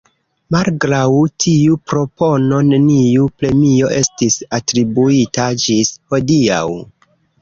[0.53, 1.09] Malgraŭ
[1.43, 6.65] tiu propono, neniu premio estis atribuita ĝis hodiaŭ.